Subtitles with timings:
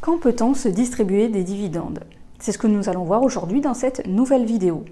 [0.00, 2.00] Quand peut-on se distribuer des dividendes?
[2.38, 4.86] C'est ce que nous allons voir aujourd'hui dans cette nouvelle vidéo.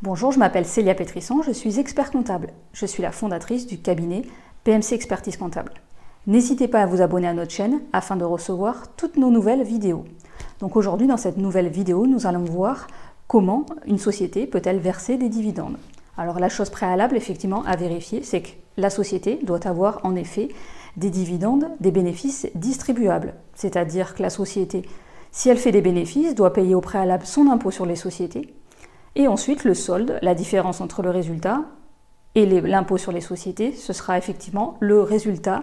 [0.00, 2.48] Bonjour, je m'appelle Célia Pétrisson, je suis expert comptable.
[2.72, 4.22] Je suis la fondatrice du cabinet
[4.64, 5.74] PMC Expertise Comptable.
[6.26, 10.06] N'hésitez pas à vous abonner à notre chaîne afin de recevoir toutes nos nouvelles vidéos.
[10.60, 12.86] Donc aujourd'hui, dans cette nouvelle vidéo, nous allons voir
[13.28, 15.76] comment une société peut-elle verser des dividendes.
[16.16, 20.48] Alors la chose préalable, effectivement, à vérifier, c'est que la société doit avoir en effet
[20.96, 23.34] des dividendes, des bénéfices distribuables.
[23.54, 24.82] C'est-à-dire que la société,
[25.30, 28.54] si elle fait des bénéfices, doit payer au préalable son impôt sur les sociétés.
[29.14, 31.62] Et ensuite, le solde, la différence entre le résultat
[32.34, 35.62] et l'impôt sur les sociétés, ce sera effectivement le résultat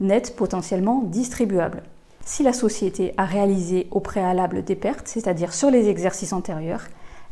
[0.00, 1.82] net potentiellement distribuable.
[2.24, 6.84] Si la société a réalisé au préalable des pertes, c'est-à-dire sur les exercices antérieurs,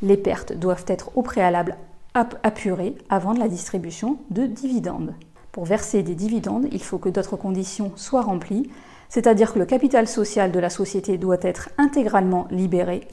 [0.03, 1.77] les pertes doivent être au préalable
[2.15, 5.15] apurées avant la distribution de dividendes.
[5.53, 8.71] Pour verser des dividendes, il faut que d'autres conditions soient remplies,
[9.09, 13.09] c'est-à-dire que le capital social de la société doit être intégralement libéré.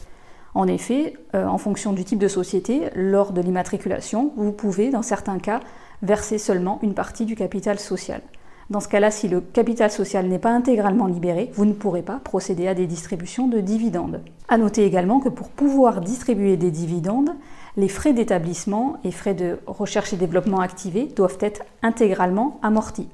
[0.53, 5.01] En effet, euh, en fonction du type de société, lors de l'immatriculation, vous pouvez, dans
[5.01, 5.59] certains cas,
[6.01, 8.21] verser seulement une partie du capital social.
[8.69, 12.19] Dans ce cas-là, si le capital social n'est pas intégralement libéré, vous ne pourrez pas
[12.21, 14.21] procéder à des distributions de dividendes.
[14.49, 17.31] A noter également que pour pouvoir distribuer des dividendes,
[17.77, 23.07] les frais d'établissement et frais de recherche et développement activés doivent être intégralement amortis.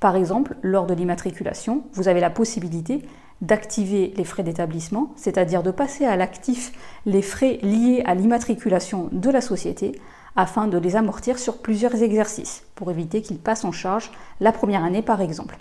[0.00, 3.02] Par exemple, lors de l'immatriculation, vous avez la possibilité
[3.42, 6.72] d'activer les frais d'établissement, c'est-à-dire de passer à l'actif
[7.04, 9.92] les frais liés à l'immatriculation de la société
[10.36, 14.84] afin de les amortir sur plusieurs exercices pour éviter qu'ils passent en charge la première
[14.84, 15.58] année par exemple.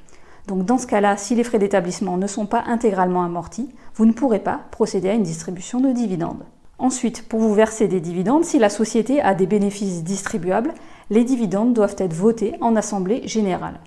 [0.47, 4.13] Donc dans ce cas-là, si les frais d'établissement ne sont pas intégralement amortis, vous ne
[4.13, 6.43] pourrez pas procéder à une distribution de dividendes.
[6.79, 10.73] Ensuite, pour vous verser des dividendes, si la société a des bénéfices distribuables,
[11.09, 13.79] les dividendes doivent être votés en assemblée générale.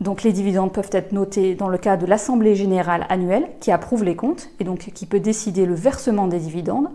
[0.00, 4.04] Donc les dividendes peuvent être notés dans le cas de l'assemblée générale annuelle qui approuve
[4.04, 6.88] les comptes et donc qui peut décider le versement des dividendes.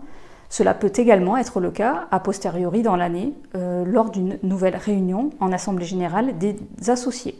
[0.54, 5.30] Cela peut également être le cas a posteriori dans l'année euh, lors d'une nouvelle réunion
[5.40, 6.54] en assemblée générale des
[6.86, 7.34] associés.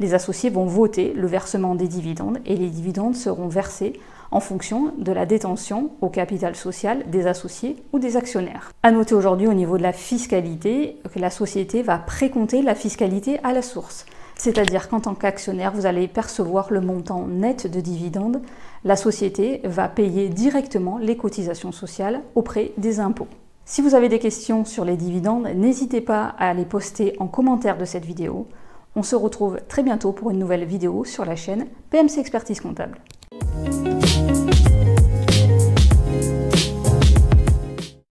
[0.00, 3.94] Les associés vont voter le versement des dividendes et les dividendes seront versés
[4.30, 8.70] en fonction de la détention au capital social des associés ou des actionnaires.
[8.82, 13.40] À noter aujourd'hui au niveau de la fiscalité que la société va précompter la fiscalité
[13.44, 14.04] à la source.
[14.44, 18.42] C'est-à-dire qu'en tant qu'actionnaire, vous allez percevoir le montant net de dividendes
[18.84, 23.28] la société va payer directement les cotisations sociales auprès des impôts.
[23.64, 27.78] Si vous avez des questions sur les dividendes, n'hésitez pas à les poster en commentaire
[27.78, 28.48] de cette vidéo.
[28.96, 32.98] On se retrouve très bientôt pour une nouvelle vidéo sur la chaîne PMC Expertise Comptable.